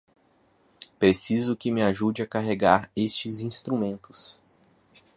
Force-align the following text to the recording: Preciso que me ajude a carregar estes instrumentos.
Preciso 0.97 1.55
que 1.55 1.71
me 1.71 1.83
ajude 1.83 2.23
a 2.23 2.25
carregar 2.25 2.89
estes 2.95 3.41
instrumentos. 3.41 4.41